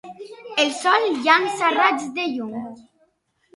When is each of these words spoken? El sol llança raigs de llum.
El 0.63 0.71
sol 0.77 1.05
llança 1.27 1.71
raigs 1.77 2.09
de 2.19 2.27
llum. 2.35 2.59